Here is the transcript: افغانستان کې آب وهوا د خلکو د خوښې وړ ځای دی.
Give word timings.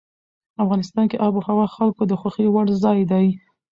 افغانستان 0.63 1.05
کې 1.11 1.21
آب 1.25 1.33
وهوا 1.35 1.65
د 1.67 1.71
خلکو 1.75 2.01
د 2.07 2.13
خوښې 2.21 2.47
وړ 2.49 2.67
ځای 2.83 2.99
دی. 3.11 3.27